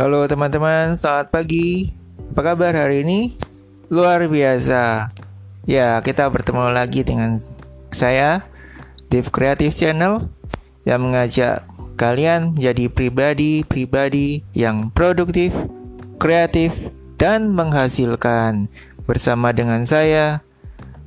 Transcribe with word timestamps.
Halo 0.00 0.24
teman-teman, 0.24 0.96
selamat 0.96 1.28
pagi. 1.28 1.92
Apa 2.32 2.40
kabar 2.40 2.72
hari 2.72 3.04
ini? 3.04 3.36
Luar 3.92 4.24
biasa. 4.32 5.12
Ya, 5.68 6.00
kita 6.00 6.24
bertemu 6.24 6.72
lagi 6.72 7.04
dengan 7.04 7.36
saya, 7.92 8.48
Dev 9.12 9.28
Creative 9.28 9.68
Channel, 9.68 10.24
yang 10.88 11.04
mengajak 11.04 11.68
kalian 12.00 12.56
jadi 12.56 12.88
pribadi-pribadi 12.88 14.40
yang 14.56 14.88
produktif, 14.88 15.52
kreatif, 16.16 16.72
dan 17.20 17.52
menghasilkan 17.52 18.72
bersama 19.04 19.52
dengan 19.52 19.84
saya, 19.84 20.40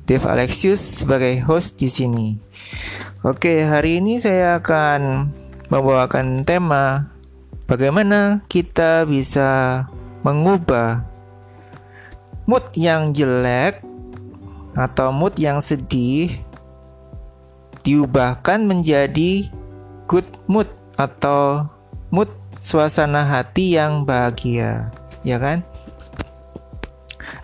Dev 0.06 0.22
Alexius 0.22 1.02
sebagai 1.02 1.42
host 1.42 1.82
di 1.82 1.90
sini. 1.90 2.38
Oke, 3.26 3.58
hari 3.66 3.98
ini 3.98 4.22
saya 4.22 4.62
akan 4.62 5.34
membawakan 5.66 6.46
tema 6.46 7.13
bagaimana 7.64 8.44
kita 8.48 9.08
bisa 9.08 9.84
mengubah 10.24 11.04
mood 12.44 12.64
yang 12.76 13.16
jelek 13.16 13.80
atau 14.76 15.08
mood 15.14 15.36
yang 15.40 15.64
sedih 15.64 16.32
diubahkan 17.84 18.64
menjadi 18.64 19.48
good 20.08 20.26
mood 20.48 20.68
atau 20.96 21.68
mood 22.08 22.28
suasana 22.56 23.26
hati 23.26 23.76
yang 23.76 24.08
bahagia, 24.08 24.88
ya 25.26 25.36
kan? 25.36 25.60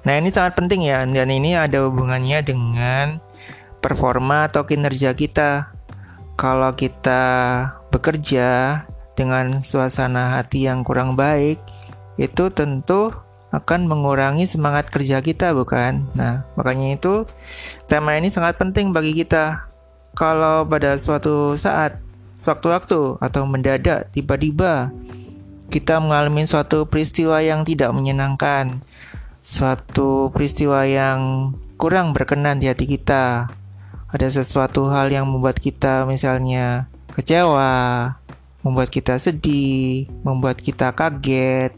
Nah, 0.01 0.17
ini 0.17 0.33
sangat 0.33 0.57
penting 0.57 0.89
ya 0.89 1.05
dan 1.05 1.29
ini 1.29 1.53
ada 1.53 1.85
hubungannya 1.85 2.41
dengan 2.41 3.21
performa 3.85 4.49
atau 4.49 4.65
kinerja 4.65 5.13
kita. 5.13 5.77
Kalau 6.41 6.73
kita 6.73 7.21
bekerja 7.93 8.81
dengan 9.21 9.61
suasana 9.61 10.41
hati 10.41 10.65
yang 10.65 10.81
kurang 10.81 11.13
baik, 11.13 11.61
itu 12.17 12.49
tentu 12.49 13.13
akan 13.53 13.85
mengurangi 13.85 14.49
semangat 14.49 14.89
kerja 14.89 15.21
kita, 15.21 15.53
bukan? 15.53 16.09
Nah, 16.17 16.49
makanya 16.57 16.97
itu 16.97 17.29
tema 17.85 18.17
ini 18.17 18.33
sangat 18.33 18.57
penting 18.57 18.97
bagi 18.97 19.13
kita. 19.13 19.69
Kalau 20.17 20.65
pada 20.65 20.97
suatu 20.97 21.53
saat, 21.53 22.01
sewaktu-waktu, 22.41 23.21
atau 23.21 23.43
mendadak, 23.45 24.09
tiba-tiba 24.09 24.89
kita 25.69 26.01
mengalami 26.01 26.49
suatu 26.49 26.89
peristiwa 26.89 27.45
yang 27.45 27.69
tidak 27.69 27.93
menyenangkan, 27.93 28.81
suatu 29.45 30.33
peristiwa 30.33 30.89
yang 30.89 31.53
kurang 31.77 32.17
berkenan 32.17 32.57
di 32.57 32.73
hati 32.73 32.89
kita, 32.89 33.53
ada 34.11 34.27
sesuatu 34.33 34.89
hal 34.89 35.13
yang 35.13 35.29
membuat 35.29 35.61
kita 35.61 36.09
misalnya 36.09 36.91
kecewa, 37.15 38.19
membuat 38.61 38.93
kita 38.93 39.17
sedih, 39.17 40.09
membuat 40.25 40.61
kita 40.61 40.93
kaget, 40.93 41.73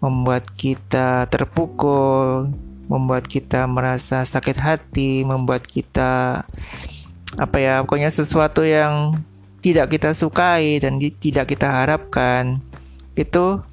membuat 0.00 0.44
kita 0.56 1.28
terpukul, 1.28 2.52
membuat 2.88 3.24
kita 3.24 3.64
merasa 3.64 4.24
sakit 4.24 4.56
hati, 4.60 5.24
membuat 5.24 5.64
kita 5.64 6.44
apa 7.34 7.56
ya, 7.58 7.82
pokoknya 7.82 8.12
sesuatu 8.12 8.62
yang 8.62 9.18
tidak 9.64 9.96
kita 9.96 10.12
sukai 10.12 10.76
dan 10.78 11.00
tidak 11.00 11.48
kita 11.48 11.66
harapkan. 11.82 12.60
Itu 13.16 13.64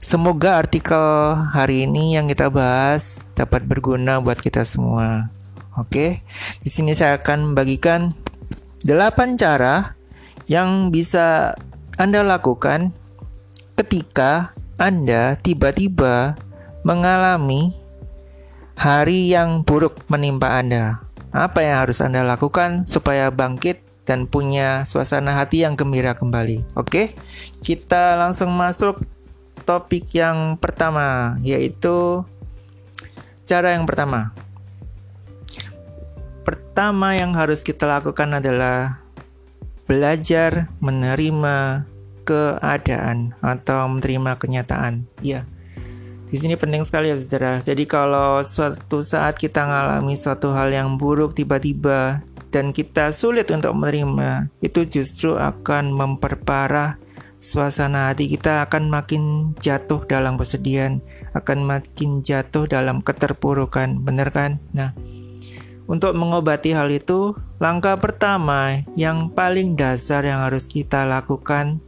semoga 0.00 0.56
artikel 0.56 1.36
hari 1.52 1.84
ini 1.84 2.16
yang 2.16 2.24
kita 2.24 2.48
bahas 2.48 3.28
dapat 3.36 3.68
berguna 3.68 4.24
buat 4.24 4.40
kita 4.40 4.64
semua. 4.64 5.28
Oke. 5.76 6.24
Di 6.64 6.70
sini 6.72 6.96
saya 6.96 7.20
akan 7.20 7.52
membagikan 7.52 8.16
8 8.82 9.36
cara 9.38 9.94
yang 10.48 10.88
bisa 10.88 11.54
anda 11.98 12.22
lakukan 12.22 12.94
ketika 13.74 14.54
Anda 14.78 15.34
tiba-tiba 15.34 16.38
mengalami 16.86 17.74
hari 18.78 19.34
yang 19.34 19.66
buruk 19.66 20.06
menimpa 20.06 20.62
Anda. 20.62 21.02
Apa 21.34 21.58
yang 21.66 21.82
harus 21.82 21.98
Anda 21.98 22.22
lakukan 22.22 22.86
supaya 22.86 23.34
bangkit 23.34 23.82
dan 24.06 24.30
punya 24.30 24.86
suasana 24.86 25.42
hati 25.42 25.66
yang 25.66 25.74
gembira 25.74 26.14
kembali? 26.14 26.78
Oke, 26.78 27.18
kita 27.66 28.14
langsung 28.14 28.54
masuk 28.54 29.02
topik 29.66 30.06
yang 30.14 30.54
pertama, 30.54 31.34
yaitu 31.42 32.22
cara 33.42 33.74
yang 33.74 33.90
pertama. 33.90 34.30
Pertama 36.46 37.18
yang 37.18 37.34
harus 37.34 37.66
kita 37.66 37.90
lakukan 37.90 38.38
adalah 38.38 39.02
belajar 39.88 40.68
menerima 40.84 41.88
keadaan 42.28 43.32
atau 43.40 43.88
menerima 43.88 44.36
kenyataan. 44.36 45.08
Ya. 45.24 45.48
Di 46.28 46.36
sini 46.36 46.60
penting 46.60 46.84
sekali 46.84 47.08
ya 47.08 47.16
Saudara. 47.16 47.56
Jadi 47.64 47.88
kalau 47.88 48.44
suatu 48.44 49.00
saat 49.00 49.40
kita 49.40 49.64
mengalami 49.64 50.12
suatu 50.12 50.52
hal 50.52 50.68
yang 50.68 51.00
buruk 51.00 51.32
tiba-tiba 51.32 52.20
dan 52.52 52.76
kita 52.76 53.16
sulit 53.16 53.48
untuk 53.48 53.72
menerima, 53.72 54.52
itu 54.60 54.84
justru 54.84 55.40
akan 55.40 55.88
memperparah 55.88 57.00
suasana 57.40 58.12
hati 58.12 58.28
kita 58.28 58.68
akan 58.68 58.92
makin 58.92 59.54
jatuh 59.56 60.04
dalam 60.04 60.36
kesedihan, 60.36 61.00
akan 61.32 61.64
makin 61.64 62.20
jatuh 62.20 62.68
dalam 62.68 63.00
keterpurukan, 63.00 64.04
benar 64.04 64.28
kan? 64.28 64.60
Nah, 64.76 64.92
untuk 65.88 66.12
mengobati 66.12 66.76
hal 66.76 66.92
itu, 66.92 67.32
langkah 67.56 67.96
pertama 67.96 68.84
yang 68.92 69.32
paling 69.32 69.72
dasar 69.72 70.20
yang 70.20 70.44
harus 70.44 70.68
kita 70.68 71.08
lakukan 71.08 71.80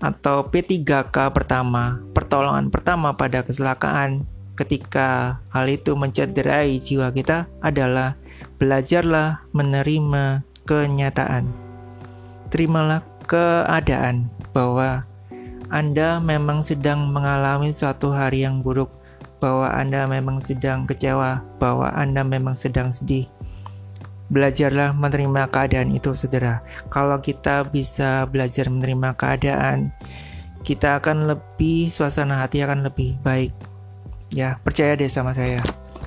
atau 0.00 0.48
P3K 0.48 1.28
pertama, 1.30 2.00
pertolongan 2.16 2.72
pertama 2.72 3.12
pada 3.12 3.44
kecelakaan 3.44 4.24
ketika 4.56 5.44
hal 5.52 5.68
itu 5.68 5.92
mencederai 5.92 6.80
jiwa 6.80 7.12
kita 7.12 7.52
adalah 7.60 8.16
belajarlah 8.56 9.44
menerima 9.52 10.40
kenyataan. 10.64 11.52
Terimalah 12.48 13.04
keadaan 13.28 14.32
bahwa 14.56 15.04
Anda 15.68 16.16
memang 16.16 16.64
sedang 16.64 17.12
mengalami 17.12 17.76
suatu 17.76 18.08
hari 18.16 18.48
yang 18.48 18.64
buruk 18.64 19.01
bahwa 19.42 19.74
Anda 19.74 20.06
memang 20.06 20.38
sedang 20.38 20.86
kecewa, 20.86 21.42
bahwa 21.58 21.90
Anda 21.90 22.22
memang 22.22 22.54
sedang 22.54 22.94
sedih. 22.94 23.26
Belajarlah 24.30 24.94
menerima 24.94 25.50
keadaan 25.50 25.90
itu, 25.90 26.14
saudara. 26.14 26.62
Kalau 26.94 27.18
kita 27.18 27.66
bisa 27.66 28.30
belajar 28.30 28.70
menerima 28.70 29.18
keadaan, 29.18 29.90
kita 30.62 31.02
akan 31.02 31.26
lebih, 31.26 31.90
suasana 31.90 32.46
hati 32.46 32.62
akan 32.62 32.86
lebih 32.86 33.18
baik. 33.26 33.50
Ya, 34.30 34.62
percaya 34.62 34.94
deh 34.94 35.10
sama 35.10 35.34
saya. 35.34 35.58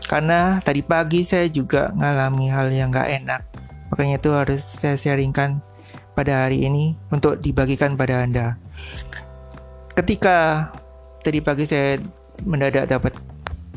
Karena 0.07 0.63
tadi 0.63 0.79
pagi 0.79 1.27
saya 1.27 1.51
juga 1.51 1.91
ngalami 1.91 2.47
hal 2.47 2.71
yang 2.71 2.95
gak 2.95 3.11
enak. 3.11 3.41
Makanya 3.91 4.15
itu 4.17 4.31
harus 4.31 4.63
saya 4.63 4.95
sharingkan 4.95 5.59
pada 6.15 6.47
hari 6.47 6.63
ini 6.63 6.95
untuk 7.11 7.43
dibagikan 7.43 7.99
pada 7.99 8.23
Anda. 8.23 8.55
Ketika 9.93 10.71
tadi 11.21 11.43
pagi 11.43 11.67
saya 11.67 11.99
mendadak 12.43 12.91
dapat 12.91 13.15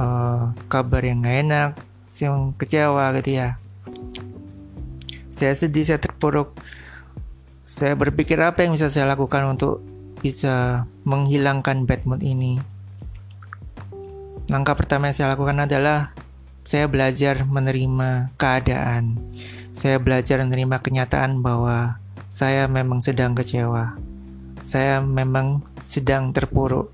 uh, 0.02 0.50
kabar 0.66 1.02
yang 1.06 1.22
gak 1.22 1.38
enak, 1.46 1.70
yang 2.18 2.50
kecewa 2.58 3.14
gitu 3.20 3.38
ya. 3.38 3.60
Saya 5.30 5.54
sedih, 5.54 5.86
saya 5.86 6.02
terpuruk. 6.02 6.56
Saya 7.62 7.94
berpikir 7.94 8.40
apa 8.42 8.66
yang 8.66 8.74
bisa 8.74 8.90
saya 8.90 9.06
lakukan 9.06 9.44
untuk 9.46 9.84
bisa 10.18 10.88
menghilangkan 11.06 11.86
bad 11.86 12.02
mood 12.08 12.26
ini. 12.26 12.58
Langkah 14.50 14.74
pertama 14.74 15.12
yang 15.12 15.16
saya 15.16 15.36
lakukan 15.36 15.62
adalah 15.62 16.16
saya 16.66 16.90
belajar 16.90 17.46
menerima 17.46 18.34
keadaan. 18.40 19.20
Saya 19.76 20.02
belajar 20.02 20.42
menerima 20.42 20.82
kenyataan 20.82 21.44
bahwa 21.44 22.02
saya 22.32 22.66
memang 22.66 22.98
sedang 23.04 23.36
kecewa. 23.36 23.94
Saya 24.66 24.98
memang 25.00 25.62
sedang 25.78 26.34
terpuruk 26.34 26.92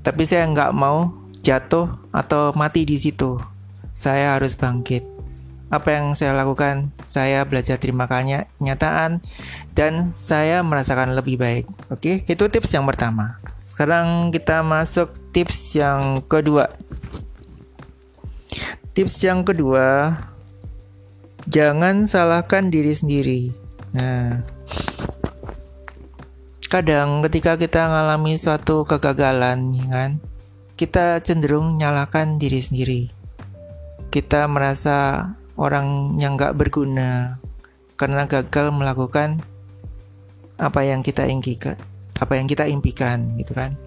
tapi 0.00 0.24
saya 0.24 0.48
nggak 0.48 0.72
mau 0.72 1.12
jatuh 1.40 1.88
atau 2.12 2.52
mati 2.56 2.84
di 2.84 2.96
situ. 2.96 3.40
Saya 3.92 4.36
harus 4.36 4.56
bangkit. 4.56 5.04
Apa 5.70 5.94
yang 5.94 6.18
saya 6.18 6.34
lakukan? 6.34 6.90
Saya 7.06 7.46
belajar 7.46 7.78
terima 7.78 8.10
kenyataan 8.10 9.22
dan 9.70 10.10
saya 10.10 10.66
merasakan 10.66 11.14
lebih 11.14 11.38
baik. 11.38 11.70
Oke, 11.94 12.26
itu 12.26 12.44
tips 12.50 12.74
yang 12.74 12.90
pertama. 12.90 13.38
Sekarang 13.62 14.34
kita 14.34 14.66
masuk 14.66 15.14
tips 15.30 15.78
yang 15.78 16.26
kedua. 16.26 16.74
Tips 18.90 19.22
yang 19.22 19.46
kedua, 19.46 20.18
jangan 21.46 22.10
salahkan 22.10 22.66
diri 22.66 22.90
sendiri. 22.90 23.42
Nah, 23.94 24.42
kadang 26.70 27.26
ketika 27.26 27.58
kita 27.58 27.90
mengalami 27.90 28.38
suatu 28.38 28.86
kegagalan, 28.86 29.74
kan, 29.90 30.22
kita 30.78 31.18
cenderung 31.20 31.74
nyalakan 31.74 32.38
diri 32.38 32.62
sendiri. 32.62 33.02
Kita 34.14 34.46
merasa 34.46 35.28
orang 35.60 36.16
yang 36.16 36.40
gak 36.40 36.56
berguna 36.56 37.36
karena 38.00 38.24
gagal 38.24 38.72
melakukan 38.72 39.44
apa 40.56 40.80
yang 40.88 41.04
kita 41.04 41.28
inginkan. 41.28 41.76
apa 42.20 42.36
yang 42.36 42.44
kita 42.44 42.68
impikan 42.68 43.32
gitu 43.40 43.56
kan 43.56 43.80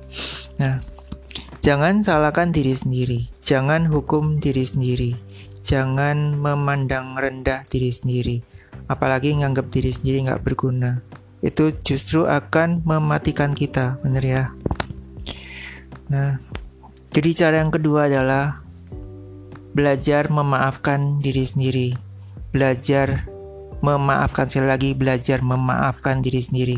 nah 0.57 0.81
jangan 1.61 2.01
salahkan 2.01 2.49
diri 2.49 2.73
sendiri 2.73 3.29
jangan 3.37 3.85
hukum 3.85 4.41
diri 4.41 4.65
sendiri 4.65 5.13
jangan 5.61 6.33
memandang 6.33 7.13
rendah 7.13 7.61
diri 7.69 7.93
sendiri 7.93 8.41
apalagi 8.89 9.37
nganggap 9.37 9.69
diri 9.69 9.93
sendiri 9.93 10.25
nggak 10.25 10.41
berguna 10.41 11.05
itu 11.43 11.75
justru 11.83 12.23
akan 12.25 12.81
mematikan 12.87 13.51
kita 13.51 13.99
bener 13.99 14.23
ya? 14.23 14.43
Nah 16.07 16.39
jadi 17.13 17.29
cara 17.35 17.55
yang 17.61 17.69
kedua 17.69 18.09
adalah 18.09 18.63
belajar 19.75 20.31
memaafkan 20.31 21.19
diri 21.19 21.43
sendiri. 21.45 21.89
Belajar 22.55 23.27
memaafkan 23.83 24.47
sekali 24.47 24.71
lagi 24.71 24.89
belajar 24.95 25.43
memaafkan 25.43 26.23
diri 26.23 26.39
sendiri. 26.39 26.77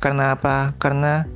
Karena 0.00 0.32
apa? 0.34 0.72
Karena 0.80 1.28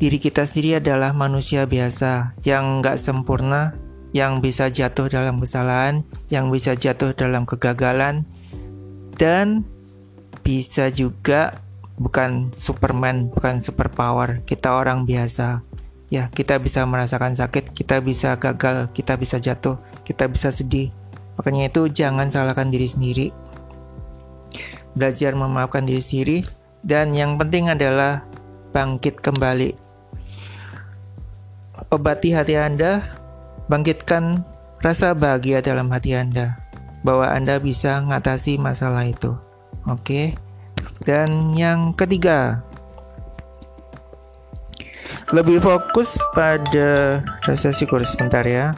diri 0.00 0.18
kita 0.18 0.48
sendiri 0.48 0.82
adalah 0.82 1.14
manusia 1.14 1.68
biasa 1.68 2.34
yang 2.42 2.82
nggak 2.82 2.98
sempurna 2.98 3.78
yang 4.14 4.38
bisa 4.38 4.70
jatuh 4.70 5.10
dalam 5.10 5.42
kesalahan 5.42 6.06
yang 6.30 6.50
bisa 6.54 6.78
jatuh 6.78 7.14
dalam 7.18 7.42
kegagalan 7.46 8.22
dan 9.18 9.66
bisa 10.46 10.90
juga 10.90 11.63
bukan 11.98 12.50
Superman 12.54 13.30
bukan 13.30 13.58
superpower. 13.62 14.42
Kita 14.46 14.74
orang 14.78 15.06
biasa. 15.06 15.62
Ya 16.12 16.30
kita 16.30 16.60
bisa 16.62 16.86
merasakan 16.86 17.34
sakit 17.34 17.74
kita 17.74 17.98
bisa 17.98 18.38
gagal 18.38 18.92
kita 18.94 19.18
bisa 19.18 19.40
jatuh 19.42 19.80
kita 20.06 20.28
bisa 20.30 20.52
sedih. 20.54 20.92
Makanya 21.40 21.72
itu 21.72 21.90
jangan 21.90 22.30
salahkan 22.30 22.70
diri 22.70 22.86
sendiri. 22.86 23.26
Belajar 24.94 25.34
memaafkan 25.34 25.82
diri 25.82 25.98
sendiri, 25.98 26.38
dan 26.86 27.10
yang 27.18 27.34
penting 27.34 27.66
adalah 27.66 28.22
bangkit 28.70 29.18
kembali. 29.18 29.74
Obati 31.90 32.30
hati 32.30 32.54
Anda, 32.54 33.02
bangkitkan 33.66 34.46
rasa 34.78 35.10
bahagia 35.18 35.58
dalam 35.58 35.90
hati 35.90 36.14
Anda, 36.14 36.62
bahwa 37.02 37.26
Anda 37.26 37.58
bisa 37.58 37.98
mengatasi 38.06 38.62
masalah 38.62 39.10
itu. 39.10 39.34
Oke, 39.90 40.38
dan 41.04 41.52
yang 41.56 41.92
ketiga, 41.92 42.64
lebih 45.32 45.58
fokus 45.58 46.20
pada 46.36 47.22
rasa 47.42 47.74
syukur 47.74 48.04
sebentar 48.06 48.44
ya. 48.44 48.76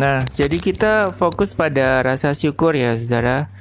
Nah, 0.00 0.24
jadi 0.32 0.56
kita 0.56 1.12
fokus 1.12 1.52
pada 1.52 2.00
rasa 2.00 2.32
syukur 2.32 2.72
ya, 2.72 2.96
saudara. 2.96 3.52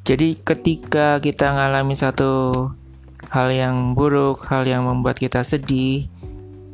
Jadi 0.00 0.40
ketika 0.40 1.20
kita 1.20 1.52
mengalami 1.52 1.92
satu 1.92 2.52
hal 3.28 3.48
yang 3.52 3.92
buruk, 3.92 4.48
hal 4.48 4.64
yang 4.64 4.88
membuat 4.88 5.20
kita 5.20 5.44
sedih, 5.44 6.08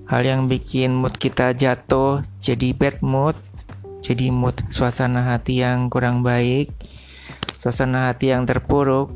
hal 0.07 0.23
yang 0.23 0.47
bikin 0.47 0.95
mood 0.95 1.19
kita 1.19 1.51
jatuh, 1.59 2.23
jadi 2.39 2.71
bad 2.71 3.03
mood, 3.03 3.35
jadi 4.01 4.33
mood 4.33 4.57
suasana 4.73 5.33
hati 5.33 5.61
yang 5.61 5.93
kurang 5.93 6.25
baik, 6.25 6.73
suasana 7.61 8.09
hati 8.09 8.33
yang 8.33 8.49
terpuruk, 8.49 9.13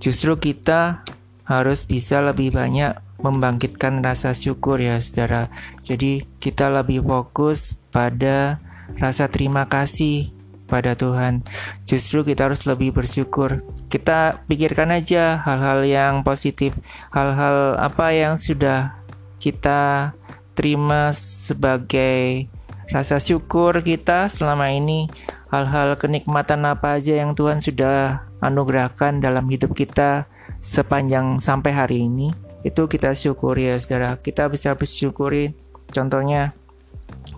justru 0.00 0.36
kita 0.36 1.04
harus 1.48 1.88
bisa 1.88 2.22
lebih 2.22 2.54
banyak 2.54 2.94
membangkitkan 3.20 4.00
rasa 4.00 4.32
syukur 4.32 4.80
ya 4.80 5.00
saudara. 5.00 5.52
Jadi 5.84 6.24
kita 6.40 6.72
lebih 6.72 7.04
fokus 7.04 7.76
pada 7.92 8.60
rasa 8.96 9.28
terima 9.28 9.68
kasih 9.68 10.32
pada 10.70 10.94
Tuhan. 10.94 11.42
Justru 11.82 12.22
kita 12.22 12.46
harus 12.46 12.64
lebih 12.64 12.94
bersyukur. 12.94 13.66
Kita 13.90 14.46
pikirkan 14.46 14.94
aja 14.94 15.42
hal-hal 15.42 15.82
yang 15.82 16.14
positif, 16.22 16.78
hal-hal 17.10 17.74
apa 17.76 18.14
yang 18.14 18.38
sudah 18.38 19.02
kita 19.42 20.14
terima 20.54 21.10
sebagai 21.16 22.46
rasa 22.90 23.22
syukur 23.22 23.82
kita 23.82 24.26
selama 24.26 24.70
ini, 24.74 25.06
hal-hal 25.50 25.98
kenikmatan 25.98 26.66
apa 26.66 26.98
aja 26.98 27.18
yang 27.18 27.34
Tuhan 27.34 27.62
sudah 27.62 28.26
anugerahkan 28.42 29.22
dalam 29.22 29.46
hidup 29.50 29.74
kita 29.74 30.26
sepanjang 30.62 31.38
sampai 31.38 31.72
hari 31.74 32.06
ini. 32.06 32.34
Itu 32.60 32.86
kita 32.90 33.16
syukuri 33.16 33.72
ya 33.72 33.80
saudara. 33.80 34.20
Kita 34.20 34.50
bisa 34.52 34.76
bersyukuri 34.76 35.56
contohnya 35.90 36.52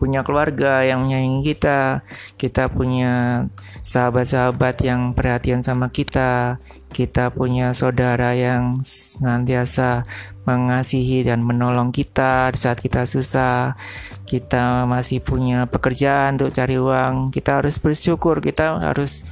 punya 0.02 0.26
keluarga 0.26 0.82
yang 0.82 1.06
menyayangi 1.06 1.46
kita, 1.46 2.02
kita 2.34 2.66
punya 2.66 3.46
sahabat-sahabat 3.86 4.82
yang 4.82 5.14
perhatian 5.14 5.62
sama 5.62 5.94
kita, 5.94 6.58
kita 6.90 7.30
punya 7.30 7.70
saudara 7.70 8.34
yang 8.34 8.82
senantiasa 8.82 10.02
mengasihi 10.42 11.22
dan 11.22 11.46
menolong 11.46 11.94
kita 11.94 12.50
di 12.50 12.58
saat 12.58 12.82
kita 12.82 13.06
susah, 13.06 13.78
kita 14.26 14.90
masih 14.90 15.22
punya 15.22 15.70
pekerjaan 15.70 16.34
untuk 16.34 16.50
cari 16.50 16.82
uang, 16.82 17.30
kita 17.30 17.62
harus 17.62 17.78
bersyukur, 17.78 18.42
kita 18.42 18.82
harus 18.82 19.22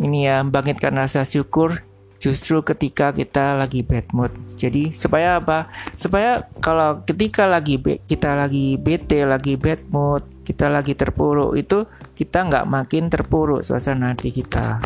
ini 0.00 0.24
ya 0.24 0.40
bangkitkan 0.40 0.96
rasa 0.96 1.28
syukur 1.28 1.84
justru 2.22 2.62
ketika 2.62 3.10
kita 3.10 3.58
lagi 3.58 3.82
bad 3.82 4.06
mood. 4.14 4.30
Jadi 4.54 4.94
supaya 4.94 5.42
apa? 5.42 5.66
Supaya 5.98 6.46
kalau 6.62 7.02
ketika 7.02 7.50
lagi 7.50 7.82
kita 7.82 8.38
lagi 8.38 8.78
bete, 8.78 9.26
lagi 9.26 9.58
bad 9.58 9.90
mood, 9.90 10.22
kita 10.46 10.70
lagi 10.70 10.94
terpuruk 10.94 11.58
itu 11.58 11.82
kita 12.14 12.46
nggak 12.46 12.70
makin 12.70 13.10
terpuruk 13.10 13.66
suasana 13.66 14.14
hati 14.14 14.30
kita. 14.30 14.78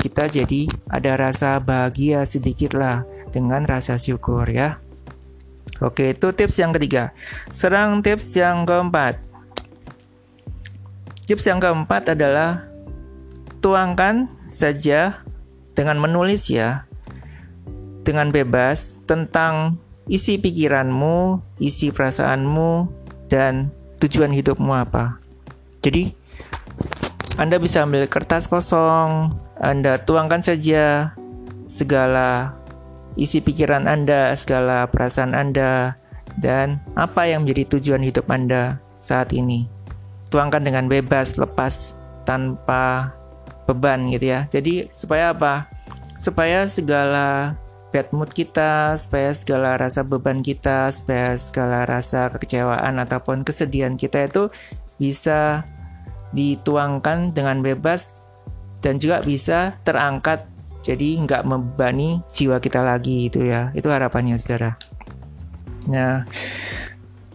Kita 0.00 0.32
jadi 0.32 0.64
ada 0.88 1.20
rasa 1.20 1.60
bahagia 1.60 2.24
sedikit 2.24 2.72
lah 2.72 3.04
dengan 3.28 3.68
rasa 3.68 4.00
syukur 4.00 4.48
ya. 4.48 4.80
Oke, 5.84 6.16
itu 6.16 6.32
tips 6.32 6.56
yang 6.56 6.72
ketiga. 6.72 7.12
Serang 7.52 8.00
tips 8.00 8.32
yang 8.32 8.64
keempat. 8.64 9.20
Tips 11.28 11.44
yang 11.44 11.60
keempat 11.60 12.16
adalah 12.16 12.64
tuangkan 13.60 14.32
saja 14.48 15.27
dengan 15.78 16.02
menulis 16.02 16.50
ya 16.50 16.90
dengan 18.02 18.34
bebas 18.34 18.98
tentang 19.06 19.78
isi 20.10 20.40
pikiranmu, 20.40 21.38
isi 21.62 21.94
perasaanmu, 21.94 22.90
dan 23.30 23.70
tujuan 24.00 24.32
hidupmu 24.32 24.72
apa. 24.72 25.20
Jadi, 25.84 26.10
Anda 27.36 27.60
bisa 27.60 27.84
ambil 27.84 28.08
kertas 28.08 28.48
kosong, 28.48 29.30
Anda 29.60 30.02
tuangkan 30.02 30.40
saja 30.40 31.12
segala 31.68 32.56
isi 33.20 33.44
pikiran 33.44 33.84
Anda, 33.84 34.32
segala 34.34 34.88
perasaan 34.88 35.36
Anda, 35.36 36.00
dan 36.40 36.80
apa 36.96 37.28
yang 37.28 37.44
menjadi 37.44 37.76
tujuan 37.76 38.02
hidup 38.02 38.32
Anda 38.32 38.80
saat 39.04 39.36
ini. 39.36 39.68
Tuangkan 40.32 40.64
dengan 40.64 40.88
bebas, 40.88 41.36
lepas, 41.36 41.92
tanpa 42.24 43.12
beban 43.68 44.08
gitu 44.08 44.32
ya. 44.32 44.48
Jadi 44.48 44.88
supaya 44.90 45.36
apa? 45.36 45.68
Supaya 46.16 46.64
segala 46.66 47.54
bad 47.92 48.08
mood 48.16 48.32
kita, 48.32 48.96
supaya 48.96 49.36
segala 49.36 49.76
rasa 49.76 50.00
beban 50.02 50.40
kita, 50.40 50.88
supaya 50.88 51.36
segala 51.36 51.84
rasa 51.84 52.32
kekecewaan 52.32 52.96
ataupun 52.98 53.44
kesedihan 53.44 54.00
kita 54.00 54.26
itu 54.26 54.48
bisa 54.96 55.68
dituangkan 56.32 57.32
dengan 57.32 57.60
bebas 57.64 58.20
dan 58.84 59.00
juga 59.00 59.24
bisa 59.24 59.80
terangkat 59.82 60.44
jadi 60.84 61.20
nggak 61.24 61.42
membebani 61.44 62.22
jiwa 62.30 62.60
kita 62.62 62.84
lagi 62.84 63.32
itu 63.32 63.42
ya 63.44 63.72
itu 63.74 63.88
harapannya 63.88 64.36
saudara 64.36 64.76
nah 65.88 66.28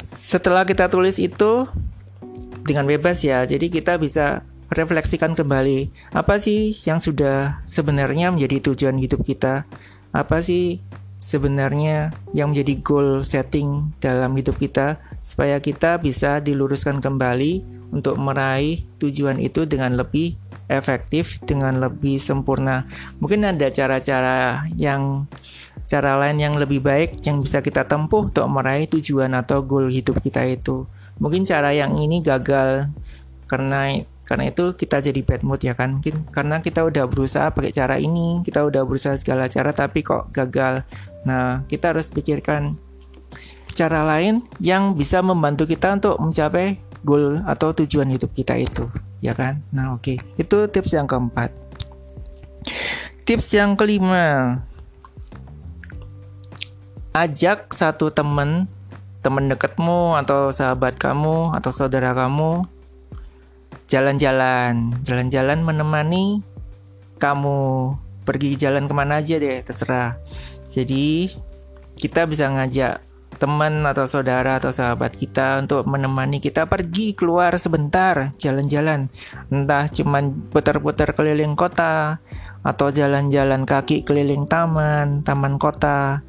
setelah 0.08 0.64
kita 0.64 0.88
tulis 0.88 1.18
itu 1.18 1.66
dengan 2.64 2.86
bebas 2.88 3.26
ya 3.26 3.44
jadi 3.44 3.68
kita 3.68 3.98
bisa 3.98 4.46
refleksikan 4.74 5.38
kembali 5.38 5.94
apa 6.14 6.42
sih 6.42 6.78
yang 6.84 6.98
sudah 6.98 7.64
sebenarnya 7.70 8.34
menjadi 8.34 8.74
tujuan 8.74 8.98
hidup 8.98 9.24
kita 9.24 9.70
apa 10.14 10.42
sih 10.42 10.82
sebenarnya 11.24 12.12
yang 12.36 12.52
menjadi 12.52 12.74
goal 12.84 13.24
setting 13.24 13.96
dalam 14.04 14.36
hidup 14.36 14.60
kita 14.60 15.00
supaya 15.24 15.64
kita 15.64 15.98
bisa 15.98 16.44
diluruskan 16.44 17.00
kembali 17.00 17.64
untuk 17.96 18.20
meraih 18.20 18.84
tujuan 19.00 19.40
itu 19.40 19.64
dengan 19.64 19.96
lebih 19.96 20.36
efektif 20.68 21.40
dengan 21.44 21.80
lebih 21.80 22.20
sempurna. 22.20 22.90
Mungkin 23.22 23.46
ada 23.46 23.70
cara-cara 23.70 24.68
yang 24.76 25.30
cara 25.88 26.18
lain 26.18 26.40
yang 26.40 26.56
lebih 26.58 26.82
baik 26.82 27.22
yang 27.24 27.40
bisa 27.40 27.62
kita 27.62 27.86
tempuh 27.86 28.28
untuk 28.28 28.48
meraih 28.50 28.90
tujuan 28.90 29.32
atau 29.38 29.62
goal 29.64 29.88
hidup 29.94 30.20
kita 30.20 30.44
itu. 30.48 30.90
Mungkin 31.22 31.46
cara 31.46 31.72
yang 31.72 31.96
ini 32.00 32.20
gagal 32.26 32.90
karena 33.46 34.02
karena 34.24 34.48
itu 34.48 34.72
kita 34.80 35.04
jadi 35.04 35.20
bad 35.20 35.44
mood 35.44 35.60
ya 35.60 35.76
kan? 35.76 36.00
Mungkin 36.00 36.32
karena 36.32 36.64
kita 36.64 36.88
udah 36.88 37.06
berusaha 37.12 37.52
pakai 37.52 37.76
cara 37.76 38.00
ini 38.00 38.40
kita 38.48 38.64
udah 38.64 38.88
berusaha 38.88 39.20
segala 39.20 39.52
cara 39.52 39.76
tapi 39.76 40.00
kok 40.00 40.32
gagal. 40.32 40.88
Nah 41.28 41.68
kita 41.68 41.92
harus 41.92 42.08
pikirkan 42.08 42.80
cara 43.76 44.06
lain 44.06 44.46
yang 44.64 44.96
bisa 44.96 45.20
membantu 45.20 45.68
kita 45.68 45.98
untuk 45.98 46.16
mencapai 46.24 46.80
goal 47.04 47.44
atau 47.44 47.76
tujuan 47.76 48.08
hidup 48.16 48.32
kita 48.32 48.56
itu 48.56 48.88
ya 49.20 49.36
kan? 49.36 49.60
Nah 49.76 49.96
oke. 49.96 50.16
Okay. 50.16 50.18
itu 50.40 50.68
tips 50.72 50.96
yang 50.96 51.08
keempat. 51.08 51.52
Tips 53.24 53.56
yang 53.56 53.80
kelima, 53.80 54.60
ajak 57.16 57.72
satu 57.72 58.12
teman, 58.12 58.68
teman 59.24 59.48
dekatmu 59.48 60.20
atau 60.20 60.52
sahabat 60.52 61.00
kamu 61.00 61.56
atau 61.56 61.72
saudara 61.72 62.12
kamu 62.12 62.68
jalan-jalan, 63.88 64.98
jalan-jalan 65.06 65.60
menemani 65.62 66.42
kamu. 67.22 67.96
Pergi 68.24 68.56
jalan 68.56 68.88
ke 68.88 68.94
mana 68.96 69.20
aja 69.20 69.36
deh, 69.36 69.60
terserah. 69.62 70.16
Jadi 70.72 71.28
kita 72.00 72.24
bisa 72.24 72.48
ngajak 72.48 73.04
teman 73.44 73.84
atau 73.84 74.08
saudara 74.08 74.62
atau 74.62 74.72
sahabat 74.72 75.20
kita 75.20 75.60
untuk 75.60 75.84
menemani 75.84 76.40
kita 76.40 76.64
pergi 76.64 77.12
keluar 77.12 77.60
sebentar 77.60 78.32
jalan-jalan. 78.40 79.12
Entah 79.52 79.92
cuman 79.92 80.48
putar-putar 80.48 81.12
keliling 81.12 81.58
kota 81.58 82.24
atau 82.64 82.88
jalan-jalan 82.88 83.68
kaki 83.68 84.08
keliling 84.08 84.48
taman 84.48 85.28
taman 85.28 85.60
kota. 85.60 86.24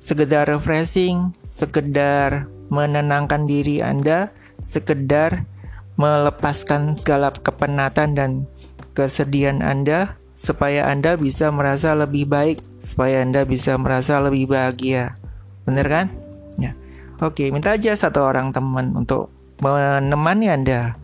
Sekedar 0.00 0.50
refreshing 0.50 1.30
sekedar 1.46 2.50
menenangkan 2.72 3.44
diri 3.44 3.78
Anda 3.78 4.32
sekedar 4.64 5.44
melepaskan 6.00 6.96
segala 6.96 7.28
kepenatan 7.28 8.16
dan 8.16 8.30
kesedihan 8.96 9.60
Anda 9.60 10.16
supaya 10.32 10.88
Anda 10.88 11.20
bisa 11.20 11.52
merasa 11.52 11.92
lebih 11.92 12.24
baik, 12.24 12.64
supaya 12.80 13.20
Anda 13.20 13.44
bisa 13.44 13.76
merasa 13.76 14.16
lebih 14.24 14.48
bahagia. 14.48 15.20
Bener 15.68 15.84
kan? 15.84 16.06
Ya. 16.56 16.72
Oke, 17.20 17.52
minta 17.52 17.76
aja 17.76 17.92
satu 17.92 18.24
orang 18.24 18.48
teman 18.48 18.96
untuk 18.96 19.28
menemani 19.60 20.48
Anda 20.48 20.96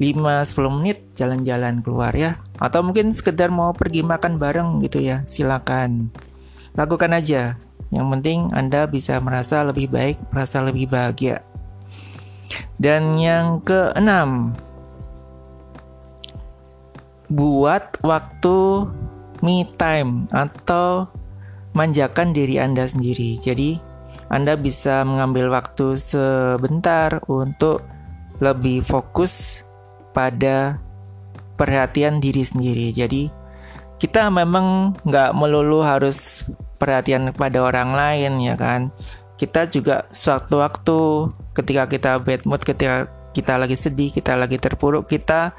5-10 0.00 0.76
menit 0.80 0.98
jalan-jalan 1.16 1.80
keluar 1.80 2.12
ya 2.12 2.40
Atau 2.60 2.84
mungkin 2.84 3.12
sekedar 3.16 3.48
mau 3.48 3.72
pergi 3.72 4.04
makan 4.04 4.36
bareng 4.36 4.80
gitu 4.84 5.00
ya 5.00 5.24
Silakan 5.24 6.12
Lakukan 6.76 7.16
aja 7.16 7.56
Yang 7.88 8.06
penting 8.16 8.38
Anda 8.52 8.84
bisa 8.84 9.16
merasa 9.24 9.64
lebih 9.64 9.88
baik 9.88 10.20
Merasa 10.32 10.60
lebih 10.60 10.92
bahagia 10.92 11.40
Dan 12.76 13.16
yang 13.18 13.60
keenam 13.64 14.54
Buat 17.26 17.98
waktu 18.06 18.86
me 19.42 19.66
time 19.76 20.30
Atau 20.30 21.10
manjakan 21.76 22.32
diri 22.32 22.56
Anda 22.56 22.88
sendiri. 22.88 23.36
Jadi, 23.36 23.76
Anda 24.32 24.56
bisa 24.56 25.04
mengambil 25.04 25.52
waktu 25.52 26.00
sebentar 26.00 27.20
untuk 27.28 27.84
lebih 28.40 28.80
fokus 28.80 29.60
pada 30.16 30.80
perhatian 31.60 32.24
diri 32.24 32.40
sendiri. 32.40 32.96
Jadi, 32.96 33.28
kita 34.00 34.32
memang 34.32 34.96
nggak 35.04 35.36
melulu 35.36 35.84
harus 35.84 36.48
perhatian 36.80 37.32
kepada 37.32 37.60
orang 37.60 37.92
lain, 37.92 38.32
ya 38.40 38.56
kan? 38.56 38.88
Kita 39.36 39.68
juga 39.68 40.08
sewaktu-waktu 40.10 40.98
ketika 41.52 41.82
kita 41.88 42.12
bad 42.24 42.42
mood, 42.48 42.64
ketika 42.64 43.08
kita 43.36 43.60
lagi 43.60 43.76
sedih, 43.76 44.08
kita 44.08 44.32
lagi 44.32 44.56
terpuruk, 44.56 45.04
kita 45.12 45.52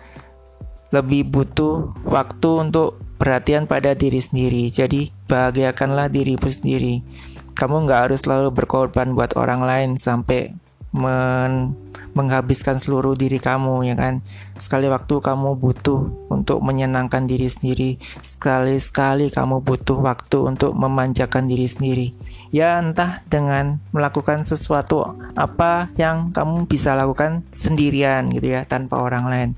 lebih 0.90 1.30
butuh 1.30 1.94
waktu 2.10 2.50
untuk 2.70 2.98
perhatian 3.22 3.70
pada 3.70 3.94
diri 3.94 4.18
sendiri. 4.18 4.74
Jadi, 4.74 5.14
bahagiakanlah 5.30 6.10
dirimu 6.10 6.50
sendiri. 6.50 7.06
Kamu 7.54 7.86
nggak 7.86 8.10
harus 8.10 8.26
selalu 8.26 8.54
berkorban 8.54 9.14
buat 9.14 9.38
orang 9.38 9.62
lain 9.66 9.90
sampai 9.98 10.54
men 10.98 11.78
menghabiskan 12.18 12.82
seluruh 12.82 13.14
diri 13.14 13.38
kamu 13.38 13.86
ya 13.86 13.94
kan 13.94 14.26
sekali 14.58 14.90
waktu 14.90 15.22
kamu 15.22 15.54
butuh 15.62 16.10
untuk 16.34 16.66
menyenangkan 16.66 17.30
diri 17.30 17.46
sendiri 17.46 18.02
sekali-sekali 18.26 19.30
kamu 19.30 19.62
butuh 19.62 20.02
waktu 20.02 20.50
untuk 20.50 20.74
memanjakan 20.74 21.46
diri 21.46 21.70
sendiri 21.70 22.08
ya 22.50 22.82
entah 22.82 23.22
dengan 23.30 23.78
melakukan 23.94 24.42
sesuatu 24.42 25.14
apa 25.38 25.94
yang 26.02 26.34
kamu 26.34 26.66
bisa 26.66 26.98
lakukan 26.98 27.46
sendirian 27.54 28.34
gitu 28.34 28.58
ya 28.58 28.66
tanpa 28.66 28.98
orang 28.98 29.30
lain 29.30 29.52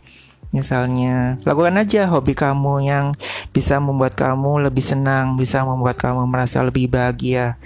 Misalnya, 0.50 1.38
lakukan 1.46 1.78
aja 1.78 2.10
hobi 2.10 2.34
kamu 2.34 2.82
yang 2.82 3.14
bisa 3.54 3.78
membuat 3.78 4.18
kamu 4.18 4.66
lebih 4.66 4.82
senang, 4.82 5.38
bisa 5.38 5.62
membuat 5.62 6.02
kamu 6.02 6.26
merasa 6.26 6.66
lebih 6.66 6.90
bahagia. 6.90 7.62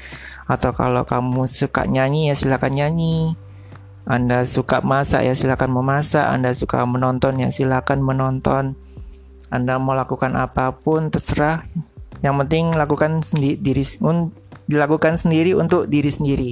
Atau 0.52 0.76
kalau 0.76 1.08
kamu 1.08 1.48
suka 1.48 1.88
nyanyi 1.88 2.28
ya 2.28 2.36
silakan 2.36 2.76
nyanyi. 2.76 3.40
Anda 4.04 4.44
suka 4.44 4.84
masak 4.84 5.24
ya 5.24 5.34
silakan 5.36 5.72
memasak, 5.72 6.28
Anda 6.28 6.52
suka 6.52 6.84
menonton 6.84 7.40
ya 7.40 7.50
silakan 7.50 8.04
menonton. 8.04 8.76
Anda 9.54 9.80
mau 9.80 9.96
lakukan 9.96 10.36
apa 10.36 10.76
pun 10.76 11.14
terserah. 11.14 11.64
Yang 12.24 12.36
penting 12.46 12.66
lakukan 12.76 13.24
sendiri 13.24 13.60
diri 13.60 13.84
un, 14.00 14.32
dilakukan 14.68 15.20
sendiri 15.20 15.56
untuk 15.56 15.88
diri 15.88 16.12
sendiri. 16.12 16.52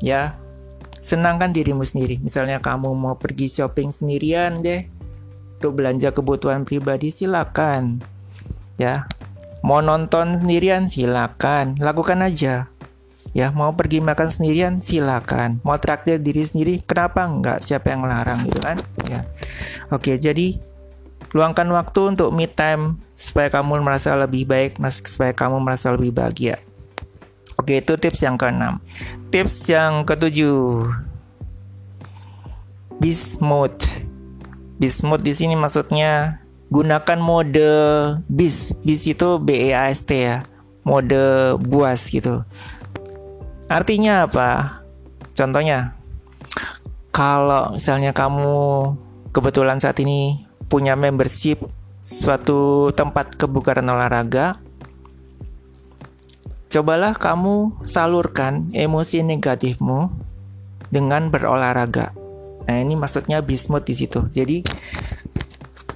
Ya. 0.00 0.36
Senangkan 1.02 1.50
dirimu 1.50 1.82
sendiri. 1.82 2.22
Misalnya 2.22 2.62
kamu 2.62 2.94
mau 2.94 3.18
pergi 3.18 3.50
shopping 3.50 3.90
sendirian 3.90 4.62
deh, 4.62 4.86
untuk 5.62 5.78
belanja 5.78 6.10
kebutuhan 6.10 6.66
pribadi 6.66 7.14
silakan 7.14 8.02
ya 8.82 9.06
mau 9.62 9.78
nonton 9.78 10.34
sendirian 10.34 10.90
silakan 10.90 11.78
lakukan 11.78 12.18
aja 12.18 12.66
ya 13.32 13.52
mau 13.52 13.72
pergi 13.72 14.00
makan 14.00 14.28
sendirian 14.28 14.80
silakan. 14.80 15.60
Mau 15.64 15.76
traktir 15.80 16.20
diri 16.20 16.44
sendiri 16.44 16.84
kenapa 16.84 17.24
enggak? 17.24 17.64
Siapa 17.64 17.92
yang 17.92 18.04
melarang 18.04 18.44
gitu 18.48 18.60
kan? 18.60 18.78
Ya. 19.08 19.28
Oke 19.92 20.16
jadi 20.16 20.60
luangkan 21.32 21.68
waktu 21.72 22.16
untuk 22.16 22.28
me 22.32 22.48
time 22.48 23.00
supaya 23.16 23.48
kamu 23.48 23.80
merasa 23.80 24.12
lebih 24.16 24.44
baik 24.44 24.80
supaya 25.08 25.32
kamu 25.32 25.60
merasa 25.60 25.90
lebih 25.92 26.12
bahagia. 26.12 26.60
Oke 27.56 27.80
itu 27.80 27.96
tips 27.96 28.20
yang 28.24 28.40
keenam. 28.40 28.80
Tips 29.32 29.68
yang 29.68 30.04
ketujuh. 30.08 30.88
Beast 33.02 33.42
mode 33.42 33.82
Bismuth 34.82 35.22
di 35.22 35.30
sini 35.30 35.54
maksudnya 35.54 36.42
gunakan 36.66 37.18
mode 37.22 37.70
bis. 38.26 38.74
Bis 38.82 39.06
itu 39.06 39.38
B 39.38 39.70
E 39.70 39.78
A 39.78 39.94
S 39.94 40.02
T 40.02 40.18
ya. 40.18 40.42
Mode 40.82 41.54
buas 41.62 42.10
gitu. 42.10 42.42
Artinya 43.72 44.28
apa? 44.28 44.48
Contohnya 45.32 45.96
kalau 47.08 47.72
misalnya 47.72 48.12
kamu 48.12 48.52
kebetulan 49.32 49.80
saat 49.80 49.96
ini 50.04 50.44
punya 50.68 50.92
membership 50.92 51.64
suatu 52.04 52.92
tempat 52.92 53.36
kebugaran 53.40 53.88
olahraga, 53.88 54.60
cobalah 56.68 57.16
kamu 57.16 57.84
salurkan 57.88 58.68
emosi 58.76 59.24
negatifmu 59.24 60.12
dengan 60.92 61.32
berolahraga. 61.32 62.12
Nah, 62.68 62.76
ini 62.78 62.94
maksudnya 62.94 63.40
bismuth 63.40 63.88
di 63.88 63.94
situ. 63.96 64.28
Jadi 64.28 64.60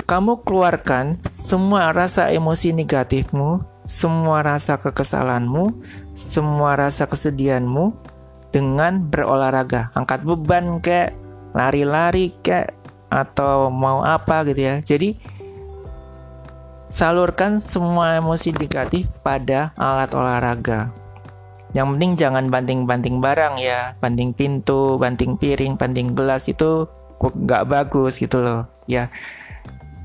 kamu 0.06 0.46
keluarkan 0.46 1.18
semua 1.28 1.90
rasa 1.90 2.30
emosi 2.30 2.70
negatifmu, 2.70 3.64
semua 3.90 4.40
rasa 4.40 4.78
kekesalanmu, 4.78 5.82
semua 6.16 6.74
rasa 6.74 7.04
kesedihanmu 7.04 7.92
dengan 8.50 9.04
berolahraga. 9.04 9.92
Angkat 9.92 10.24
beban 10.24 10.80
kayak 10.80 11.12
lari-lari 11.52 12.32
kayak 12.40 12.72
atau 13.12 13.68
mau 13.68 14.02
apa 14.02 14.48
gitu 14.48 14.64
ya. 14.64 14.74
Jadi 14.80 15.20
salurkan 16.88 17.60
semua 17.60 18.16
emosi 18.16 18.56
negatif 18.56 19.20
pada 19.20 19.76
alat 19.76 20.10
olahraga. 20.16 20.90
Yang 21.76 21.86
penting 21.92 22.12
jangan 22.16 22.44
banting-banting 22.48 23.20
barang 23.20 23.60
ya, 23.60 23.92
banting 24.00 24.32
pintu, 24.32 24.96
banting 24.96 25.36
piring, 25.36 25.76
banting 25.76 26.16
gelas 26.16 26.48
itu 26.48 26.88
kok 27.20 27.36
nggak 27.36 27.68
bagus 27.68 28.16
gitu 28.16 28.40
loh, 28.40 28.64
ya. 28.88 29.12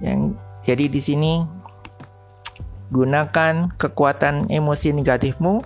Yang 0.03 0.35
jadi 0.67 0.85
di 0.91 0.99
sini 0.99 1.33
gunakan 2.91 3.71
kekuatan 3.79 4.51
emosi 4.51 4.91
negatifmu 4.91 5.63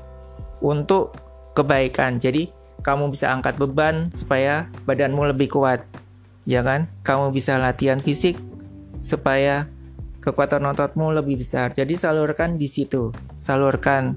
untuk 0.61 1.15
kebaikan. 1.55 2.19
Jadi 2.19 2.51
kamu 2.83 3.11
bisa 3.11 3.31
angkat 3.31 3.57
beban 3.57 4.11
supaya 4.11 4.69
badanmu 4.85 5.31
lebih 5.33 5.55
kuat. 5.55 5.83
Ya 6.45 6.61
kan? 6.61 6.91
Kamu 7.01 7.33
bisa 7.33 7.57
latihan 7.57 7.97
fisik 7.97 8.37
supaya 9.01 9.65
kekuatan 10.21 10.67
ototmu 10.69 11.09
lebih 11.15 11.41
besar. 11.41 11.73
Jadi 11.73 11.97
salurkan 11.97 12.61
di 12.61 12.69
situ. 12.69 13.09
Salurkan 13.33 14.15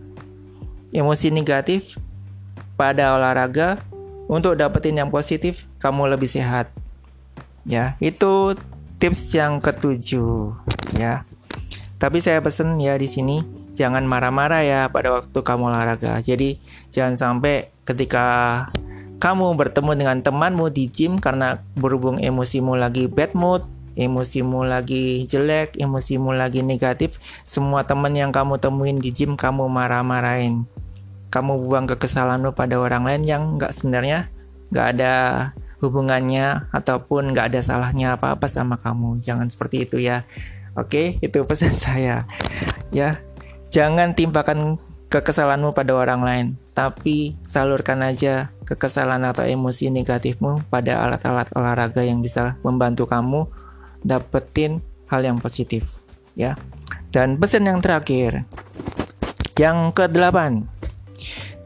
emosi 0.93 1.29
negatif 1.33 1.97
pada 2.79 3.19
olahraga 3.19 3.83
untuk 4.29 4.55
dapetin 4.55 5.01
yang 5.01 5.11
positif 5.11 5.67
kamu 5.81 6.15
lebih 6.15 6.29
sehat 6.29 6.71
ya 7.69 7.97
itu 8.01 8.55
tips 9.01 9.35
yang 9.35 9.59
ketujuh 9.59 10.57
ya 10.97 11.25
tapi 11.99 12.23
saya 12.23 12.39
pesen 12.39 12.79
ya 12.79 12.95
di 12.97 13.09
sini 13.09 13.43
jangan 13.79 14.03
marah-marah 14.03 14.67
ya 14.67 14.81
pada 14.91 15.15
waktu 15.15 15.39
kamu 15.39 15.71
olahraga 15.71 16.19
jadi 16.19 16.59
jangan 16.91 17.15
sampai 17.15 17.71
ketika 17.87 18.27
kamu 19.23 19.55
bertemu 19.55 19.93
dengan 19.95 20.19
temanmu 20.19 20.75
di 20.75 20.91
gym 20.91 21.23
karena 21.23 21.63
berhubung 21.79 22.19
emosimu 22.19 22.75
lagi 22.75 23.07
bad 23.07 23.39
mood 23.39 23.63
emosimu 23.99 24.63
lagi 24.63 25.27
jelek, 25.27 25.75
emosimu 25.75 26.31
lagi 26.31 26.63
negatif, 26.63 27.19
semua 27.43 27.83
teman 27.83 28.15
yang 28.15 28.31
kamu 28.31 28.63
temuin 28.63 29.03
di 29.03 29.11
gym 29.11 29.35
kamu 29.35 29.67
marah-marahin. 29.67 30.65
Kamu 31.29 31.67
buang 31.67 31.91
kekesalanmu 31.91 32.55
pada 32.55 32.79
orang 32.79 33.05
lain 33.05 33.23
yang 33.27 33.43
nggak 33.59 33.75
sebenarnya 33.75 34.31
nggak 34.71 34.87
ada 34.97 35.15
hubungannya 35.83 36.71
ataupun 36.71 37.35
nggak 37.35 37.53
ada 37.53 37.61
salahnya 37.61 38.17
apa-apa 38.17 38.47
sama 38.47 38.79
kamu. 38.79 39.21
Jangan 39.21 39.51
seperti 39.51 39.85
itu 39.85 39.99
ya. 39.99 40.25
Oke, 40.79 41.19
itu 41.19 41.43
pesan 41.43 41.75
saya. 41.85 42.25
Ya, 42.95 43.21
jangan 43.69 44.13
timpakan 44.17 44.81
kekesalanmu 45.09 45.73
pada 45.73 45.97
orang 45.97 46.21
lain, 46.21 46.47
tapi 46.77 47.37
salurkan 47.45 48.05
aja 48.05 48.53
kekesalan 48.69 49.25
atau 49.25 49.49
emosi 49.49 49.89
negatifmu 49.89 50.69
pada 50.69 51.01
alat-alat 51.09 51.49
olahraga 51.57 52.05
yang 52.05 52.21
bisa 52.21 52.61
membantu 52.61 53.09
kamu 53.09 53.49
dapetin 54.05 54.85
hal 55.09 55.25
yang 55.25 55.41
positif 55.41 55.89
ya. 56.37 56.55
Dan 57.09 57.41
pesan 57.41 57.65
yang 57.65 57.81
terakhir, 57.81 58.45
yang 59.57 59.91
ke-8. 59.97 60.69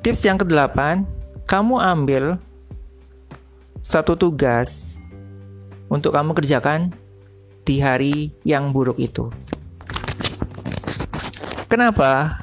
Tips 0.06 0.22
yang 0.22 0.38
ke-8, 0.38 1.02
kamu 1.50 1.74
ambil 1.82 2.24
satu 3.82 4.14
tugas 4.14 4.94
untuk 5.90 6.14
kamu 6.14 6.30
kerjakan 6.38 6.94
di 7.66 7.82
hari 7.82 8.30
yang 8.46 8.70
buruk 8.70 9.02
itu. 9.02 9.28
Kenapa? 11.72 12.36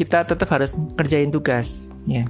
Kita 0.00 0.24
tetap 0.24 0.48
harus 0.48 0.72
kerjain 0.96 1.28
tugas, 1.28 1.84
ya. 2.08 2.24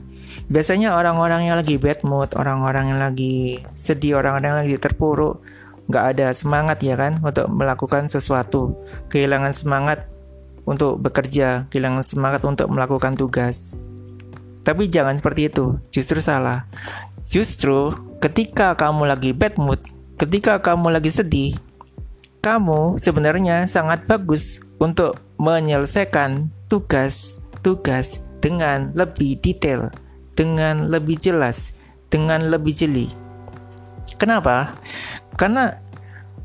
Biasanya 0.50 0.98
orang-orang 0.98 1.46
yang 1.46 1.54
lagi 1.54 1.78
bad 1.78 2.02
mood, 2.02 2.34
orang-orang 2.34 2.90
yang 2.90 2.98
lagi 2.98 3.62
sedih, 3.78 4.18
orang-orang 4.18 4.50
yang 4.50 4.60
lagi 4.66 4.76
terpuruk, 4.82 5.46
nggak 5.84 6.04
ada 6.16 6.26
semangat 6.32 6.80
ya 6.80 6.96
kan 6.96 7.20
untuk 7.20 7.44
melakukan 7.52 8.08
sesuatu 8.08 8.72
kehilangan 9.12 9.52
semangat 9.52 10.08
untuk 10.64 10.96
bekerja 10.96 11.68
kehilangan 11.68 12.00
semangat 12.00 12.40
untuk 12.48 12.72
melakukan 12.72 13.12
tugas 13.12 13.76
tapi 14.64 14.88
jangan 14.88 15.20
seperti 15.20 15.52
itu 15.52 15.76
justru 15.92 16.24
salah 16.24 16.64
justru 17.28 17.92
ketika 18.16 18.72
kamu 18.72 19.12
lagi 19.12 19.36
bad 19.36 19.60
mood 19.60 19.80
ketika 20.16 20.56
kamu 20.56 20.88
lagi 20.88 21.12
sedih 21.12 21.52
kamu 22.40 22.96
sebenarnya 22.96 23.68
sangat 23.68 24.08
bagus 24.08 24.64
untuk 24.80 25.20
menyelesaikan 25.38 26.50
tugas-tugas 26.70 28.22
dengan 28.38 28.92
lebih 28.92 29.40
detail, 29.40 29.88
dengan 30.36 30.92
lebih 30.92 31.16
jelas, 31.18 31.72
dengan 32.12 32.52
lebih 32.52 32.74
jeli. 32.76 33.08
Kenapa? 34.20 34.76
Karena 35.34 35.80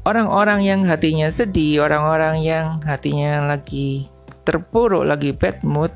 orang-orang 0.07 0.65
yang 0.65 0.81
hatinya 0.87 1.29
sedih, 1.29 1.85
orang-orang 1.85 2.41
yang 2.41 2.81
hatinya 2.81 3.53
lagi 3.55 4.09
terpuruk, 4.47 5.05
lagi 5.05 5.35
bad 5.35 5.61
mood, 5.61 5.93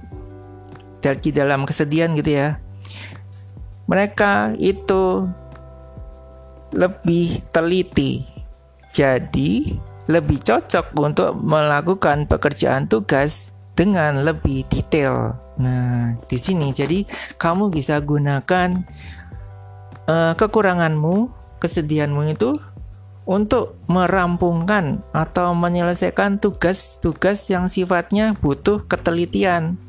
lagi 1.02 1.34
dalam 1.34 1.66
kesedihan 1.66 2.14
gitu 2.14 2.32
ya. 2.38 2.62
Mereka 3.90 4.56
itu 4.62 5.28
lebih 6.74 7.44
teliti. 7.52 8.26
Jadi, 8.94 9.74
lebih 10.12 10.44
cocok 10.44 10.92
untuk 11.00 11.32
melakukan 11.40 12.28
pekerjaan 12.28 12.92
tugas 12.92 13.54
dengan 13.74 14.22
lebih 14.22 14.68
detail. 14.70 15.38
Nah, 15.58 16.18
di 16.28 16.38
sini 16.38 16.74
jadi 16.74 17.06
kamu 17.38 17.70
bisa 17.70 18.02
gunakan 18.02 18.84
uh, 20.10 20.34
kekuranganmu, 20.34 21.30
kesedihanmu 21.62 22.22
itu 22.34 22.58
untuk 23.24 23.80
merampungkan 23.88 25.00
atau 25.16 25.56
menyelesaikan 25.56 26.44
tugas-tugas 26.44 27.48
yang 27.48 27.72
sifatnya 27.72 28.36
butuh 28.36 28.84
ketelitian. 28.84 29.80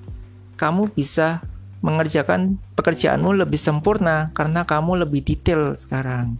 Kamu 0.55 0.94
bisa 0.94 1.42
mengerjakan 1.83 2.62
pekerjaanmu 2.79 3.44
lebih 3.44 3.59
sempurna 3.59 4.31
karena 4.33 4.62
kamu 4.64 5.05
lebih 5.05 5.27
detail 5.27 5.74
sekarang. 5.74 6.38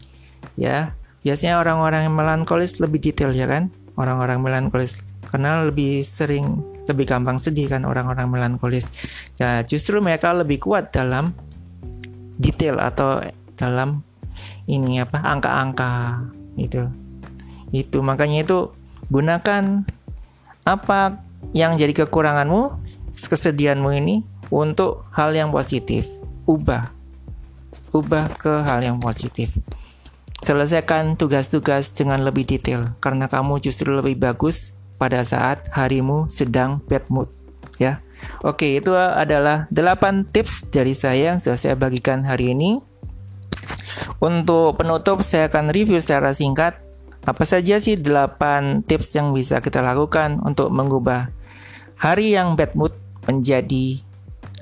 Ya, 0.55 0.95
biasanya 1.25 1.59
orang-orang 1.59 2.07
yang 2.07 2.15
melankolis 2.15 2.79
lebih 2.79 3.01
detail 3.01 3.33
ya 3.33 3.49
kan? 3.49 3.73
Orang-orang 3.97 4.45
melankolis. 4.45 5.01
Karena 5.25 5.65
lebih 5.65 6.05
sering 6.05 6.63
lebih 6.85 7.09
gampang 7.09 7.41
sedih 7.41 7.73
kan 7.73 7.89
orang-orang 7.89 8.29
melankolis. 8.29 8.93
Ya, 9.41 9.65
justru 9.65 9.99
mereka 10.05 10.37
lebih 10.37 10.61
kuat 10.61 10.93
dalam 10.93 11.33
detail 12.37 12.79
atau 12.79 13.25
dalam 13.57 14.05
ini 14.69 15.01
apa 15.01 15.23
angka-angka 15.23 16.21
itu 16.59 16.91
itu 17.71 17.99
makanya 18.03 18.43
itu 18.43 18.59
gunakan 19.11 19.87
apa 20.67 21.23
yang 21.55 21.79
jadi 21.79 22.05
kekuranganmu 22.05 22.83
kesedihanmu 23.15 23.91
ini 23.95 24.27
untuk 24.51 25.07
hal 25.15 25.33
yang 25.33 25.55
positif. 25.55 26.07
Ubah. 26.45 26.91
Ubah 27.95 28.27
ke 28.37 28.53
hal 28.67 28.83
yang 28.83 28.99
positif 28.99 29.55
selesaikan 30.45 31.17
tugas-tugas 31.17 31.91
dengan 31.97 32.23
lebih 32.23 32.45
detail 32.45 32.93
karena 33.01 33.27
kamu 33.27 33.59
justru 33.59 33.91
lebih 33.91 34.21
bagus 34.21 34.77
pada 35.01 35.25
saat 35.25 35.67
harimu 35.73 36.31
sedang 36.31 36.85
bad 36.87 37.05
mood 37.11 37.33
ya 37.81 38.05
oke 38.47 38.79
itu 38.79 38.93
adalah 38.95 39.67
8 39.73 40.31
tips 40.31 40.71
dari 40.71 40.95
saya 40.95 41.35
yang 41.35 41.39
sudah 41.43 41.59
saya 41.59 41.75
bagikan 41.75 42.23
hari 42.23 42.53
ini 42.53 42.79
untuk 44.23 44.79
penutup 44.79 45.25
saya 45.25 45.51
akan 45.51 45.73
review 45.75 45.99
secara 45.99 46.31
singkat 46.31 46.79
apa 47.25 47.45
saja 47.49 47.81
sih 47.81 47.97
8 47.97 48.85
tips 48.85 49.17
yang 49.17 49.33
bisa 49.33 49.59
kita 49.65 49.81
lakukan 49.81 50.39
untuk 50.45 50.69
mengubah 50.69 51.33
hari 51.97 52.37
yang 52.37 52.55
bad 52.55 52.77
mood 52.77 52.93
menjadi 53.25 53.99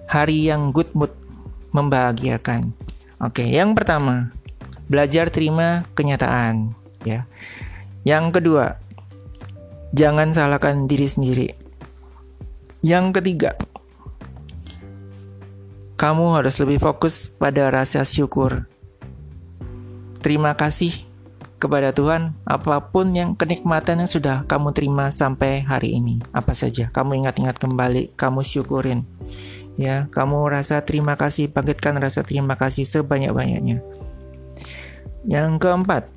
hari 0.06 0.46
yang 0.46 0.70
good 0.70 0.92
mood 0.94 1.10
membahagiakan. 1.72 2.76
Oke, 3.18 3.48
yang 3.48 3.72
pertama, 3.72 4.30
belajar 4.86 5.28
terima 5.28 5.86
kenyataan, 5.94 6.74
ya. 7.06 7.26
Yang 8.02 8.40
kedua, 8.40 8.66
jangan 9.94 10.34
salahkan 10.34 10.90
diri 10.90 11.06
sendiri. 11.06 11.48
Yang 12.82 13.22
ketiga, 13.22 13.54
kamu 15.94 16.34
harus 16.34 16.58
lebih 16.58 16.82
fokus 16.82 17.30
pada 17.30 17.70
rasa 17.70 18.02
syukur. 18.02 18.66
Terima 20.18 20.54
kasih 20.58 21.12
kepada 21.62 21.94
Tuhan 21.94 22.34
apa 22.42 22.90
pun 22.90 23.14
yang 23.14 23.38
kenikmatan 23.38 24.02
yang 24.02 24.10
sudah 24.10 24.42
kamu 24.50 24.74
terima 24.74 25.14
sampai 25.14 25.62
hari 25.62 25.94
ini 25.94 26.18
apa 26.34 26.58
saja 26.58 26.90
kamu 26.90 27.22
ingat-ingat 27.22 27.54
kembali 27.62 28.18
kamu 28.18 28.42
syukurin 28.42 29.06
ya 29.78 30.10
kamu 30.10 30.50
rasa 30.50 30.82
terima 30.82 31.14
kasih 31.14 31.54
bangkitkan 31.54 32.02
rasa 32.02 32.26
terima 32.26 32.58
kasih 32.58 32.82
sebanyak-banyaknya 32.82 33.78
yang 35.26 35.58
keempat 35.58 36.10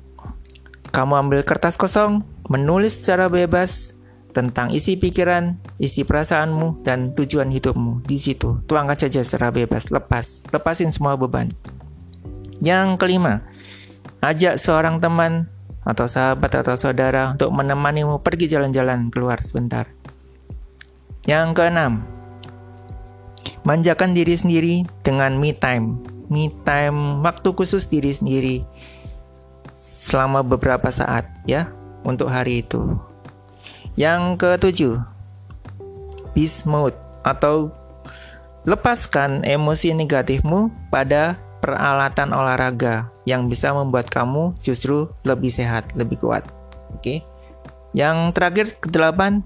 kamu 0.90 1.12
ambil 1.28 1.40
kertas 1.44 1.76
kosong 1.76 2.24
menulis 2.48 2.96
secara 2.96 3.28
bebas 3.28 3.92
tentang 4.32 4.68
isi 4.68 5.00
pikiran, 5.00 5.56
isi 5.80 6.04
perasaanmu, 6.04 6.84
dan 6.84 7.16
tujuan 7.16 7.48
hidupmu. 7.48 8.04
Di 8.04 8.20
situ, 8.20 8.60
tuangkan 8.68 8.96
saja 8.96 9.24
secara 9.24 9.48
bebas, 9.48 9.88
lepas, 9.88 10.44
lepasin 10.52 10.92
semua 10.92 11.16
beban. 11.16 11.48
Yang 12.60 13.00
kelima, 13.00 13.44
Ajak 14.24 14.56
seorang 14.56 14.96
teman 14.96 15.52
atau 15.84 16.08
sahabat 16.08 16.48
atau 16.64 16.74
saudara 16.74 17.36
untuk 17.36 17.52
menemanimu 17.52 18.24
pergi 18.24 18.48
jalan-jalan 18.48 19.12
keluar 19.12 19.44
sebentar. 19.44 19.92
Yang 21.28 21.60
keenam, 21.60 21.92
manjakan 23.62 24.16
diri 24.16 24.34
sendiri 24.34 24.74
dengan 25.04 25.36
me 25.36 25.52
time. 25.52 26.15
Me 26.26 26.50
time 26.66 27.22
waktu 27.22 27.48
khusus 27.54 27.86
diri 27.86 28.10
sendiri 28.10 28.56
selama 29.76 30.42
beberapa 30.44 30.90
saat 30.92 31.26
ya 31.48 31.70
untuk 32.04 32.28
hari 32.28 32.60
itu. 32.66 32.98
Yang 33.96 34.22
ketujuh, 34.36 34.94
peace 36.36 36.68
mode 36.68 36.98
atau 37.24 37.72
lepaskan 38.68 39.46
emosi 39.46 39.96
negatifmu 39.96 40.90
pada 40.92 41.40
peralatan 41.64 42.36
olahraga 42.36 43.08
yang 43.24 43.48
bisa 43.48 43.72
membuat 43.72 44.12
kamu 44.12 44.52
justru 44.60 45.08
lebih 45.24 45.48
sehat, 45.48 45.96
lebih 45.96 46.20
kuat. 46.20 46.44
Oke. 46.92 47.24
Yang 47.96 48.36
terakhir 48.36 48.66
kedelapan, 48.78 49.40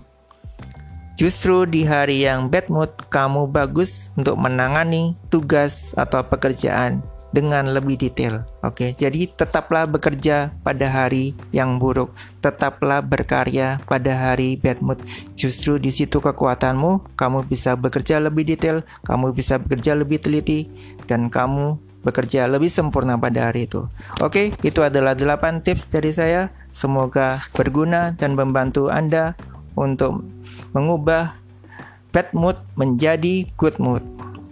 justru 1.21 1.69
di 1.69 1.85
hari 1.85 2.25
yang 2.25 2.49
bad 2.49 2.73
mood 2.73 2.89
kamu 3.13 3.45
bagus 3.53 4.09
untuk 4.17 4.41
menangani 4.41 5.21
tugas 5.29 5.93
atau 5.93 6.25
pekerjaan 6.25 7.05
dengan 7.37 7.77
lebih 7.77 8.01
detail. 8.01 8.49
Oke, 8.65 8.97
jadi 8.97 9.29
tetaplah 9.29 9.85
bekerja 9.85 10.57
pada 10.65 10.89
hari 10.89 11.37
yang 11.53 11.77
buruk, 11.77 12.17
tetaplah 12.41 13.05
berkarya 13.05 13.85
pada 13.85 14.17
hari 14.17 14.57
bad 14.57 14.81
mood. 14.81 14.97
Justru 15.37 15.77
di 15.77 15.93
situ 15.93 16.25
kekuatanmu, 16.25 17.13
kamu 17.21 17.45
bisa 17.45 17.77
bekerja 17.77 18.17
lebih 18.17 18.49
detail, 18.49 18.81
kamu 19.05 19.37
bisa 19.37 19.61
bekerja 19.61 19.93
lebih 19.93 20.25
teliti, 20.25 20.73
dan 21.05 21.29
kamu 21.29 21.77
bekerja 22.01 22.49
lebih 22.49 22.73
sempurna 22.73 23.21
pada 23.21 23.53
hari 23.53 23.69
itu. 23.69 23.85
Oke, 24.25 24.57
itu 24.65 24.81
adalah 24.81 25.13
8 25.13 25.61
tips 25.61 25.93
dari 25.93 26.17
saya. 26.17 26.49
Semoga 26.73 27.45
berguna 27.53 28.17
dan 28.17 28.33
membantu 28.33 28.89
Anda 28.89 29.37
untuk 29.75 30.25
mengubah 30.75 31.35
bad 32.11 32.31
mood 32.35 32.59
menjadi 32.75 33.47
good 33.55 33.79
mood. 33.79 34.03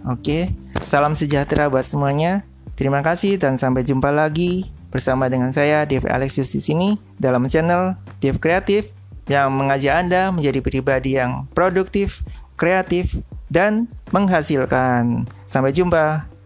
Oke, 0.07 0.55
salam 0.87 1.13
sejahtera 1.19 1.67
buat 1.69 1.85
semuanya. 1.85 2.47
Terima 2.79 3.03
kasih 3.03 3.37
dan 3.37 3.59
sampai 3.59 3.83
jumpa 3.83 4.15
lagi 4.15 4.71
bersama 4.89 5.27
dengan 5.27 5.51
saya 5.51 5.85
Dev 5.85 6.07
Alexius 6.07 6.55
di 6.55 6.63
sini 6.63 6.89
dalam 7.19 7.45
channel 7.51 7.99
Dev 8.23 8.39
Kreatif 8.39 8.95
yang 9.29 9.53
mengajak 9.53 10.07
Anda 10.07 10.33
menjadi 10.33 10.63
pribadi 10.65 11.19
yang 11.21 11.51
produktif, 11.53 12.25
kreatif, 12.57 13.13
dan 13.53 13.89
menghasilkan. 14.15 15.29
Sampai 15.45 15.77
jumpa. 15.77 16.38